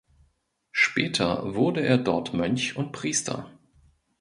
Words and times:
Später 0.71 1.53
wurde 1.53 1.81
er 1.83 1.99
dort 1.99 2.33
Mönch 2.33 2.75
und 2.75 2.91
Priester. 2.91 3.51